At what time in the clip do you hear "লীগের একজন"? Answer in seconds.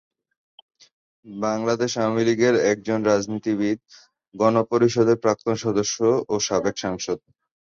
2.27-2.99